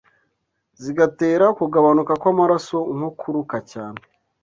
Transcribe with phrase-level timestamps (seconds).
[0.81, 4.01] zigatera kugabanuka kw’amaraso nko kuruka cyane